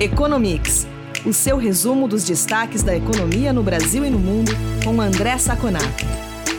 [0.00, 0.86] Economics,
[1.26, 4.52] o seu resumo dos destaques da economia no Brasil e no mundo,
[4.84, 6.04] com André Saconato.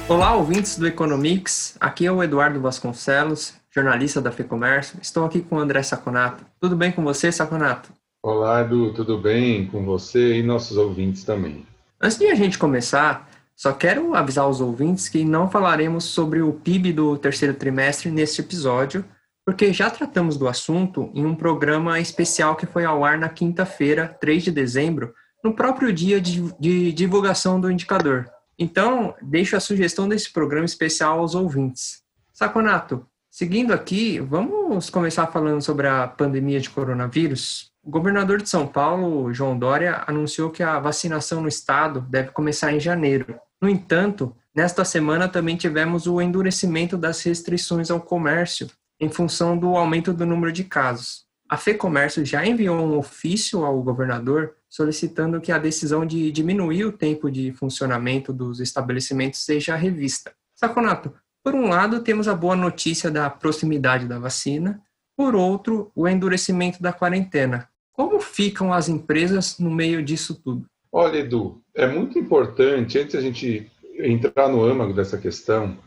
[0.10, 1.78] Olá, ouvintes do Economics.
[1.80, 5.00] Aqui é o Eduardo Vasconcelos, jornalista da FEComércio.
[5.02, 6.46] Estou aqui com o André Saconato.
[6.60, 7.94] Tudo bem com você, Saconato?
[8.22, 11.66] Olá, Edu, tudo bem com você e nossos ouvintes também?
[12.02, 16.52] Antes de a gente começar, só quero avisar os ouvintes que não falaremos sobre o
[16.52, 19.06] PIB do terceiro trimestre neste episódio,
[19.50, 24.08] porque já tratamos do assunto em um programa especial que foi ao ar na quinta-feira,
[24.22, 25.12] 3 de dezembro,
[25.44, 28.30] no próprio dia de, de, divulgação do indicador.
[28.60, 32.04] Então, deixo a sugestão desse programa especial aos ouvintes.
[32.32, 37.72] Saconato, seguindo aqui, vamos começar falando sobre a pandemia de coronavírus.
[37.84, 42.72] O governador de São Paulo, João Dória, anunciou que a vacinação no estado deve começar
[42.72, 43.36] em janeiro.
[43.60, 49.76] No entanto, nesta semana também tivemos o endurecimento das restrições ao comércio em função do
[49.76, 51.26] aumento do número de casos.
[51.50, 56.92] A FEComércio já enviou um ofício ao governador solicitando que a decisão de diminuir o
[56.92, 60.32] tempo de funcionamento dos estabelecimentos seja revista.
[60.54, 61.12] Saconato,
[61.44, 64.82] por um lado, temos a boa notícia da proximidade da vacina,
[65.18, 67.68] por outro, o endurecimento da quarentena.
[67.92, 70.66] Como ficam as empresas no meio disso tudo?
[70.92, 75.78] Olha, Edu, é muito importante, antes a gente entrar no âmago dessa questão,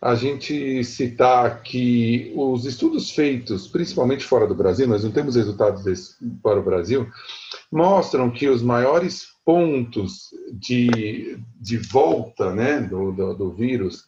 [0.00, 5.82] a gente citar que os estudos feitos, principalmente fora do Brasil, nós não temos resultados
[5.82, 7.08] desse, para o Brasil,
[7.70, 14.04] mostram que os maiores pontos de, de volta né, do, do, do vírus,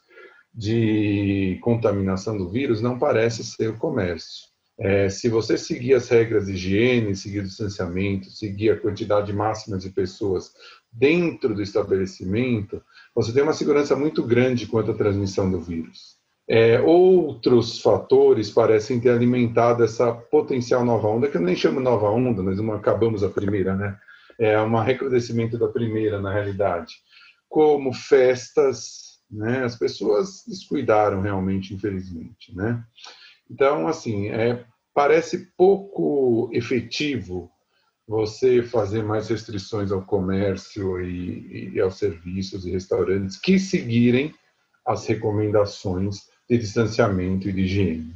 [0.55, 4.47] de contaminação do vírus, não parece ser o comércio.
[4.79, 9.79] É, se você seguir as regras de higiene, seguir o distanciamento, seguir a quantidade máxima
[9.79, 10.53] de pessoas
[10.93, 12.83] dentro do estabelecimento,
[13.17, 16.17] você tem uma segurança muito grande quanto à transmissão do vírus.
[16.47, 22.11] É, outros fatores parecem ter alimentado essa potencial nova onda, que eu nem chamo nova
[22.11, 23.98] onda, nós não acabamos a primeira, né?
[24.39, 26.95] É um recrudescimento da primeira, na realidade.
[27.48, 29.64] Como festas, né?
[29.64, 32.85] As pessoas descuidaram realmente, infelizmente, né?
[33.51, 34.62] Então, assim, é,
[34.95, 37.51] parece pouco efetivo
[38.06, 44.33] você fazer mais restrições ao comércio e, e, aos serviços e restaurantes que seguirem
[44.86, 48.14] as recomendações de distanciamento e de higiene.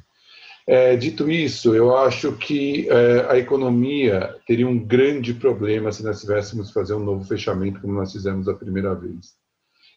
[0.67, 6.21] É, dito isso, eu acho que é, a economia teria um grande problema se nós
[6.21, 9.35] tivéssemos que fazer um novo fechamento como nós fizemos a primeira vez.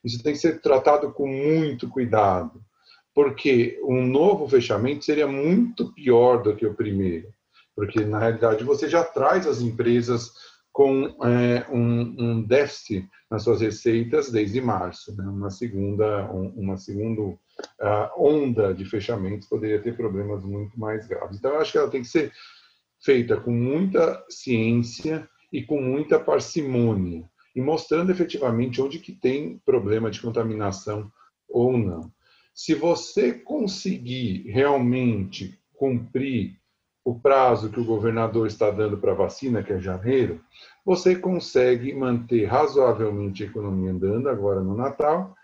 [0.03, 2.59] Isso tem que ser tratado com muito cuidado,
[3.13, 7.31] porque um novo fechamento seria muito pior do que o primeiro
[7.75, 10.31] porque na realidade você já traz as empresas
[10.73, 15.15] com é, um, um, déficit nas suas receitas desde março.
[15.15, 15.23] Né?
[15.23, 17.39] Uma segunda, um, uma segunda uh,
[18.17, 21.37] onda de fechamentos poderia ter problemas muito mais graves.
[21.37, 22.31] Então, eu acho que ela tem que ser
[23.03, 30.09] feita com muita ciência e com muita parcimônia, e mostrando efetivamente onde que tem problema
[30.09, 31.11] de contaminação
[31.47, 32.11] ou não.
[32.55, 36.57] Se você conseguir realmente cumprir
[37.05, 40.41] o prazo que o governador está dando para a vacina, que é janeiro,
[40.85, 45.35] você consegue manter razoavelmente a economia andando agora no Natal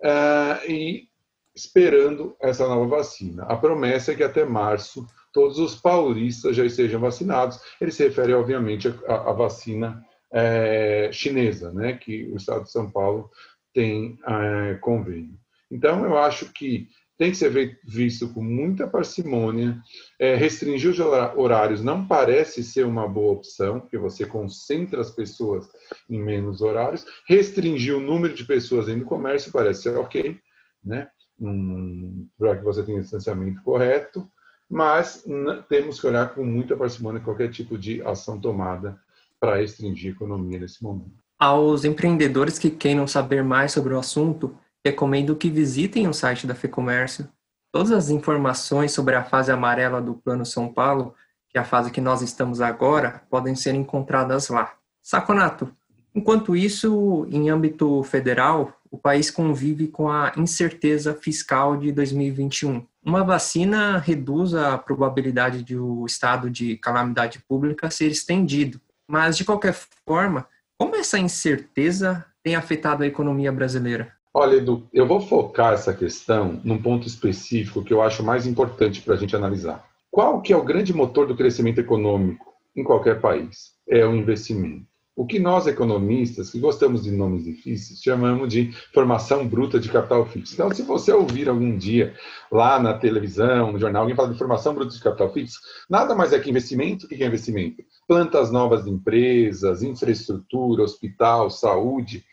[0.00, 1.08] uh, e
[1.54, 3.42] esperando essa nova vacina.
[3.44, 7.60] A promessa é que até março todos os paulistas já estejam vacinados.
[7.80, 13.30] Ele se refere, obviamente, à, vacina é, chinesa, né, que o Estado de São Paulo
[13.74, 15.38] tem é, convênio.
[15.70, 19.82] Então, eu acho que tem que ser visto com muita parcimônia.
[20.18, 25.68] É, restringir os horários não parece ser uma boa opção, porque você concentra as pessoas
[26.08, 27.04] em menos horários.
[27.28, 30.38] Restringir o número de pessoas dentro do comércio parece ser ok,
[30.82, 31.08] né?
[31.40, 34.28] Um, para que você tenha o distanciamento correto,
[34.70, 35.24] mas
[35.68, 38.98] temos que olhar com muita parcimônia qualquer tipo de ação tomada
[39.40, 41.16] para restringir a economia nesse momento.
[41.38, 44.56] Aos empreendedores que queiram saber mais sobre o assunto,
[44.88, 47.28] recomendo que visitem o site da FEComércio.
[47.70, 51.14] Todas as informações sobre a fase amarela do Plano São Paulo,
[51.50, 54.72] que é a fase que nós estamos agora, podem ser encontradas lá.
[55.02, 55.70] Saconato,
[56.14, 62.86] enquanto isso, em âmbito federal, o país convive com a incerteza fiscal de 2021.
[63.04, 69.44] Uma vacina reduz a probabilidade de o estado de calamidade pública ser estendido, mas, de
[69.44, 69.74] qualquer
[70.06, 70.46] forma,
[70.78, 74.17] como essa incerteza tem afetado a economia brasileira?
[74.40, 79.02] Olha, Edu, eu vou focar essa questão num ponto específico que eu acho mais importante
[79.02, 79.84] para a gente analisar.
[80.12, 83.72] Qual que é o grande motor do crescimento econômico em qualquer país?
[83.88, 84.86] É o investimento.
[85.16, 90.24] o que nós economistas, que gostamos de nomes difíceis, chamamos de formação bruta de capital
[90.24, 90.54] fixo.
[90.54, 92.14] Então, se você ouvir algum dia
[92.48, 95.58] lá na televisão, no jornal, alguém falar de formação bruta de capital fixo,
[95.90, 97.06] nada mais é que investimento.
[97.06, 97.82] O que é investimento?
[98.06, 102.24] Plantas novas de empresas, infraestrutura, hospital, saúde,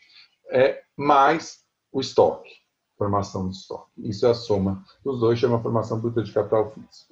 [0.48, 1.65] é mais
[1.96, 2.50] o estoque,
[2.98, 3.90] formação de estoque.
[3.96, 7.06] Isso é a soma dos dois, chama formação bruta de capital fixo.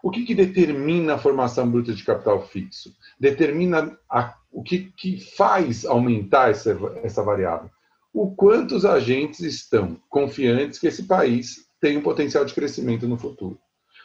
[0.00, 2.94] O que, que determina a formação bruta de capital fixo?
[3.18, 6.70] Determina a, o que, que faz aumentar essa,
[7.02, 7.68] essa variável.
[8.14, 13.18] O quanto os agentes estão confiantes que esse país tem um potencial de crescimento no
[13.18, 13.58] futuro.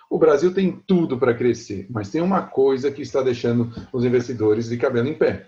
[0.10, 4.68] O Brasil tem tudo para crescer, mas tem uma coisa que está deixando os investidores
[4.68, 5.48] de cabelo em pé,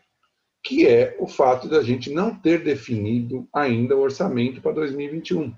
[0.66, 5.54] que é o fato da gente não ter definido ainda o orçamento para 2021.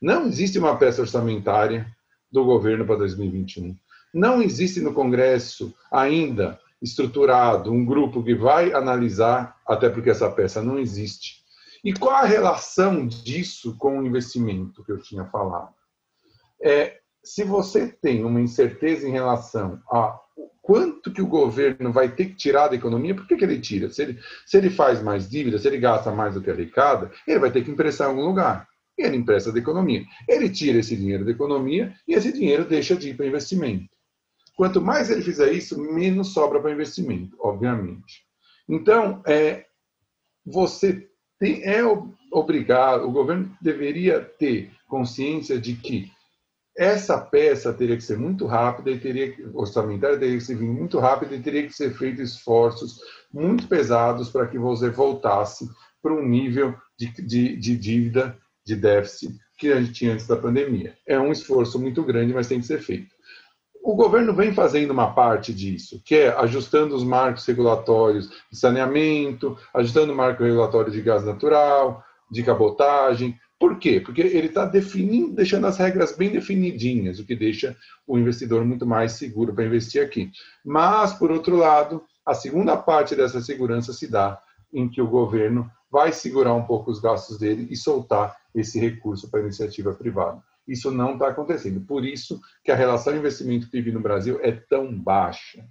[0.00, 1.86] Não existe uma peça orçamentária
[2.30, 3.74] do governo para 2021.
[4.12, 10.62] Não existe no Congresso ainda estruturado um grupo que vai analisar, até porque essa peça
[10.62, 11.40] não existe.
[11.82, 15.74] E qual a relação disso com o investimento que eu tinha falado?
[16.62, 20.20] É, se você tem uma incerteza em relação a
[20.70, 23.90] quanto que o governo vai ter que tirar da economia, por que, que ele tira?
[23.90, 27.40] Se ele, se ele faz mais dívida, se ele gasta mais do que arrecada, ele
[27.40, 28.68] vai ter que emprestar em algum lugar.
[28.96, 30.04] E ele empresta da economia.
[30.28, 33.88] Ele tira esse dinheiro da economia e esse dinheiro deixa de ir para investimento.
[34.54, 38.22] Quanto mais ele fizer isso, menos sobra para investimento, obviamente.
[38.68, 39.66] Então, é,
[40.46, 41.04] você
[41.36, 41.80] tem, é
[42.30, 46.12] obrigado, o governo deveria ter consciência de que
[46.80, 51.34] essa peça teria que ser muito rápida e teria orçamentária teria que ser muito rápida
[51.34, 53.00] e teria que ser feito esforços
[53.30, 55.68] muito pesados para que você voltasse
[56.02, 58.34] para um nível de, de, de dívida,
[58.64, 60.96] de déficit que a gente tinha antes da pandemia.
[61.06, 63.14] É um esforço muito grande, mas tem que ser feito.
[63.84, 69.54] O governo vem fazendo uma parte disso, que é ajustando os marcos regulatórios de saneamento,
[69.74, 73.38] ajustando o marco regulatório de gás natural, de cabotagem.
[73.60, 74.00] Por quê?
[74.00, 77.76] Porque ele está definindo, deixando as regras bem definidinhas, o que deixa
[78.06, 80.32] o investidor muito mais seguro para investir aqui.
[80.64, 84.42] Mas, por outro lado, a segunda parte dessa segurança se dá
[84.72, 89.30] em que o governo vai segurar um pouco os gastos dele e soltar esse recurso
[89.30, 90.42] para a iniciativa privada.
[90.66, 91.82] Isso não está acontecendo.
[91.82, 95.66] Por isso que a relação investimento-PIB no Brasil é tão baixa.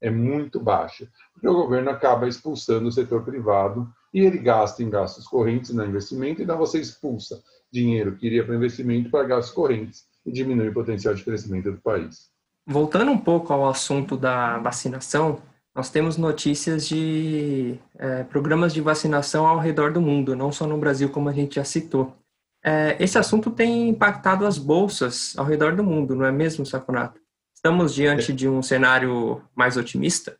[0.00, 1.10] É muito baixa.
[1.34, 5.84] Porque o governo acaba expulsando o setor privado e ele gasta em gastos correntes no
[5.84, 10.72] investimento, então você expulsa dinheiro que iria para investimento para gastos correntes e diminui o
[10.72, 12.30] potencial de crescimento do país.
[12.64, 15.42] Voltando um pouco ao assunto da vacinação,
[15.74, 20.78] nós temos notícias de é, programas de vacinação ao redor do mundo, não só no
[20.78, 22.16] Brasil, como a gente já citou.
[22.64, 27.20] É, esse assunto tem impactado as bolsas ao redor do mundo, não é mesmo, Saconato?
[27.52, 30.36] Estamos diante de um cenário mais otimista?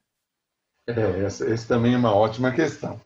[0.87, 3.01] É, essa, esse também é uma ótima questão.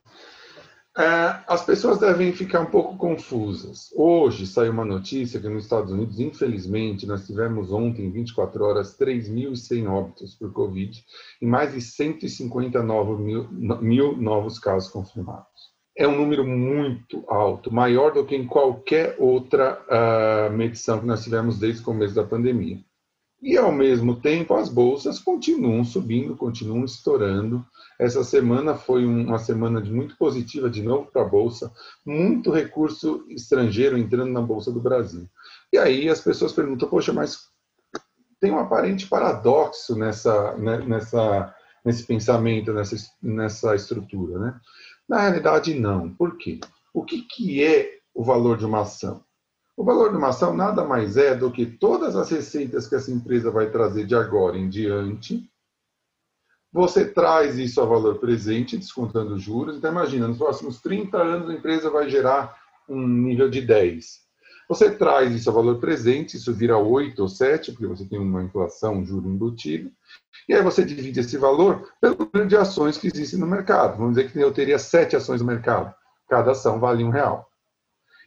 [0.99, 3.89] É, as pessoas devem ficar um pouco confusas.
[3.95, 8.99] Hoje saiu uma notícia que nos Estados Unidos, infelizmente, nós tivemos ontem, em 24 horas,
[8.99, 11.01] 3.100 óbitos por Covid
[11.41, 13.49] e mais de 159 mil,
[13.81, 19.83] mil novos casos confirmados é um número muito alto, maior do que em qualquer outra
[19.89, 22.79] uh, medição que nós tivemos desde o começo da pandemia.
[23.41, 27.65] E, ao mesmo tempo, as bolsas continuam subindo, continuam estourando.
[27.99, 31.73] Essa semana foi uma semana muito positiva de novo para a Bolsa,
[32.05, 35.29] muito recurso estrangeiro entrando na Bolsa do Brasil.
[35.73, 37.49] E aí as pessoas perguntam, poxa, mas
[38.41, 41.55] tem um aparente paradoxo nessa, né, nessa,
[41.85, 44.61] nesse pensamento, nessa, nessa estrutura, né?
[45.09, 46.13] Na realidade, não.
[46.15, 46.61] Por quê?
[46.93, 49.25] O que, que é o valor de uma ação?
[49.79, 53.13] O valor de uma ação nada mais é do que todas as receitas que essa
[53.13, 55.49] empresa vai trazer de agora em diante.
[56.73, 59.77] Você traz isso a valor presente, descontando juros.
[59.77, 62.59] Então, imagina, nos próximos 30 anos a empresa vai gerar
[62.89, 64.19] um nível de 10.
[64.69, 68.43] Você traz isso a valor presente, isso vira 8 ou 7, porque você tem uma
[68.43, 69.93] inflação, um juro embutido,
[70.49, 73.97] e aí você divide esse valor pelo número de ações que existem no mercado.
[73.97, 75.95] Vamos dizer que eu teria 7 ações no mercado,
[76.29, 77.48] cada ação vale um real.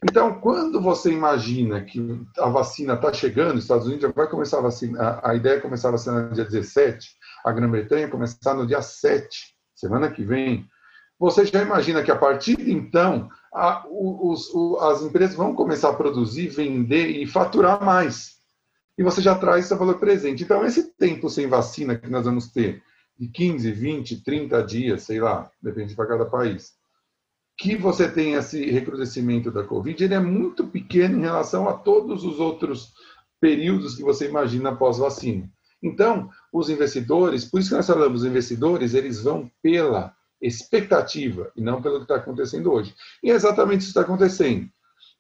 [0.04, 4.58] Então, quando você imagina que a vacina está chegando, os Estados Unidos já vai começar
[4.58, 7.16] a vacinar, a ideia é começar a vacinar no dia 17,
[7.46, 10.68] a Grã-Bretanha começar no dia 7, semana que vem,
[11.20, 15.90] você já imagina que a partir de então a, os, o, as empresas vão começar
[15.90, 18.38] a produzir, vender e faturar mais.
[18.98, 20.44] E você já traz esse valor presente.
[20.44, 22.82] Então, esse tempo sem vacina que nós vamos ter,
[23.20, 26.74] de 15, 20, 30 dias, sei lá, depende para cada país,
[27.62, 32.24] que você tem esse recrudescimento da Covid, ele é muito pequeno em relação a todos
[32.24, 32.92] os outros
[33.40, 35.48] períodos que você imagina após vacina.
[35.82, 41.62] Então, os investidores, por isso que nós falamos, os investidores, eles vão pela expectativa e
[41.62, 42.96] não pelo que está acontecendo hoje.
[43.24, 44.68] E é exatamente isso que está acontecendo.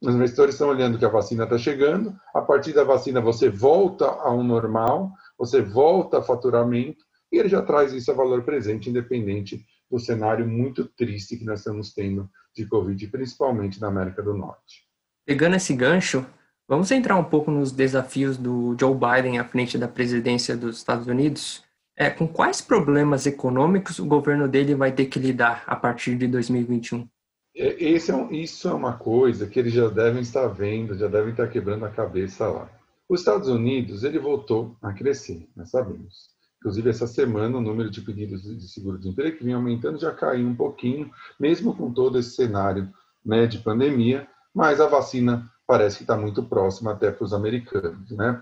[0.02, 4.06] Os investidores estão olhando que a vacina está chegando, a partir da vacina você volta
[4.08, 9.64] ao normal, você volta a faturamento, e ele já traz isso a valor presente, independente
[9.92, 14.88] do cenário muito triste que nós estamos tendo de Covid, principalmente na América do Norte.
[15.26, 16.26] Pegando esse gancho,
[16.68, 21.08] vamos entrar um pouco nos desafios do Joe Biden à frente da presidência dos Estados
[21.08, 21.64] Unidos.
[21.96, 26.28] É, com quais problemas econômicos o governo dele vai ter que lidar a partir de
[26.28, 27.08] 2021?
[27.56, 31.08] É, esse é um, isso é uma coisa que eles já devem estar vendo, já
[31.08, 32.70] devem estar quebrando a cabeça lá.
[33.08, 36.31] Os Estados Unidos, ele voltou a crescer, nós sabemos.
[36.62, 40.56] Inclusive, essa semana, o número de pedidos de seguro-desemprego que vinha aumentando já caiu um
[40.56, 42.88] pouquinho, mesmo com todo esse cenário
[43.26, 48.12] né, de pandemia, mas a vacina parece que está muito próxima até para os americanos.
[48.12, 48.40] Né?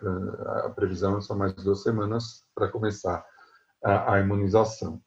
[0.65, 3.25] A previsão são mais duas semanas para começar
[3.81, 5.01] a, a, imunização.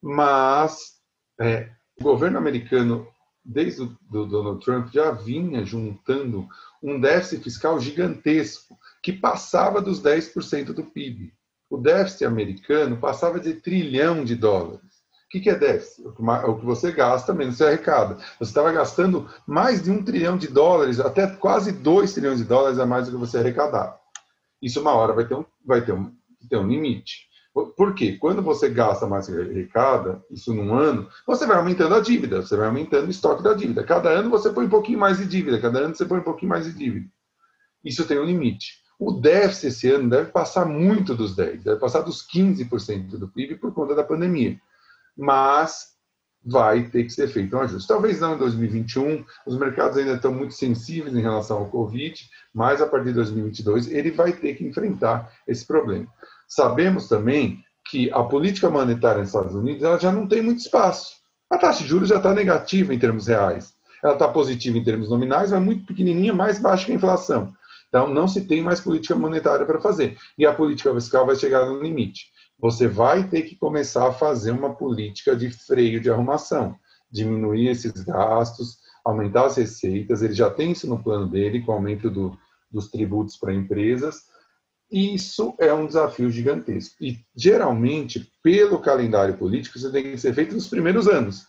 [0.00, 0.94] Mas
[1.38, 1.70] é,
[2.00, 3.06] o governo americano,
[3.44, 6.48] desde o do Donald Trump, já vinha juntando
[6.82, 11.35] um déficit fiscal gigantesco, que passava dos 10% do PIB
[11.70, 14.86] o déficit americano passava de trilhão de dólares.
[15.26, 16.06] O que, é déficit?
[16.06, 18.16] O que você gasta menos você arrecada.
[18.38, 22.78] Você estava gastando mais de um trilhão de dólares, até quase dois trilhões de dólares
[22.78, 23.98] a mais do que você arrecadava.
[24.62, 26.12] Isso uma hora vai ter um, vai ter um,
[26.48, 27.26] ter um limite.
[27.76, 28.16] Por quê?
[28.20, 32.66] Quando você gasta mais arrecada, isso num ano, você vai aumentando a dívida, você vai
[32.66, 33.82] aumentando o estoque da dívida.
[33.82, 36.50] Cada ano você põe um pouquinho mais de dívida, cada ano você põe um pouquinho
[36.50, 37.10] mais de dívida.
[37.82, 38.85] Isso tem um limite.
[38.98, 43.56] O déficit esse ano deve passar muito dos 10, deve passar dos 15% do PIB
[43.56, 44.58] por conta da pandemia.
[45.16, 45.96] Mas
[46.46, 47.88] vai ter que ser feito um ajuste.
[47.88, 52.14] Talvez não em 2021, os mercados ainda estão muito sensíveis em relação ao Covid,
[52.54, 56.06] mas a partir de 2022 ele vai ter que enfrentar esse problema.
[56.46, 61.16] Sabemos também que a política monetária nos Estados Unidos ela já não tem muito espaço.
[61.50, 63.74] A taxa de juros já está negativa em termos reais.
[64.02, 67.52] Ela está positiva em termos nominais, mas muito pequenininha, mais baixa que a inflação.
[67.96, 70.18] Então, não se tem mais política monetária para fazer.
[70.36, 72.26] E a política fiscal vai chegar no limite.
[72.58, 76.76] Você vai ter que começar a fazer uma política de freio de arrumação,
[77.10, 80.20] diminuir esses gastos, aumentar as receitas.
[80.20, 82.36] Ele já tem isso no plano dele, com o aumento do,
[82.70, 84.24] dos tributos para empresas.
[84.92, 87.02] Isso é um desafio gigantesco.
[87.02, 91.46] E, geralmente, pelo calendário político, isso tem que ser feito nos primeiros anos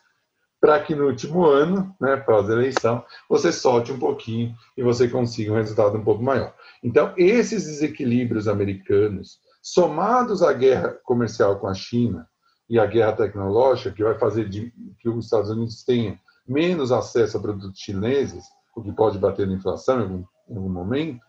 [0.59, 5.51] para que no último ano, né, a eleição, você solte um pouquinho e você consiga
[5.51, 6.53] um resultado um pouco maior.
[6.83, 12.27] Então, esses desequilíbrios americanos, somados à guerra comercial com a China
[12.69, 17.37] e à guerra tecnológica, que vai fazer de, que os Estados Unidos tenham menos acesso
[17.37, 18.45] a produtos chineses,
[18.75, 21.21] o que pode bater na inflação em algum, em algum momento,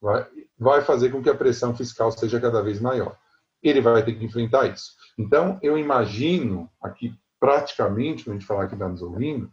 [0.00, 0.26] vai,
[0.58, 3.16] vai fazer com que a pressão fiscal seja cada vez maior.
[3.62, 4.92] Ele vai ter que enfrentar isso.
[5.16, 9.50] Então, eu imagino, aqui praticamente, quando a gente falar está nos ouvindo,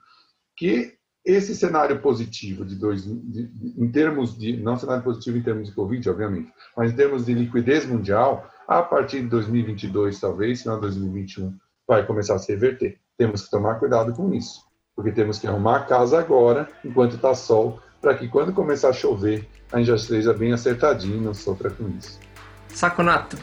[0.56, 0.94] que
[1.26, 5.70] esse cenário positivo de dois, de, de, em termos de, não cenário positivo em termos
[5.70, 10.76] de Covid, obviamente, mas em termos de liquidez mundial, a partir de 2022, talvez, final
[10.76, 13.00] de 2021, vai começar a se reverter.
[13.18, 14.62] Temos que tomar cuidado com isso,
[14.96, 18.94] porque temos que arrumar a casa agora, enquanto está sol, para que quando começar a
[18.94, 22.20] chover, a gente já esteja bem acertadinho e não sofra com isso.
[22.68, 23.36] Saconato,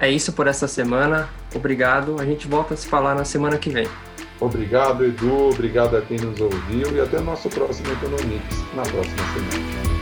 [0.00, 1.28] é isso por essa semana.
[1.54, 2.16] Obrigado.
[2.20, 3.88] A gente volta a se falar na semana que vem.
[4.40, 5.50] Obrigado, Edu.
[5.50, 9.93] Obrigado a quem nos ouviu e até o nosso próximo Economics na próxima semana.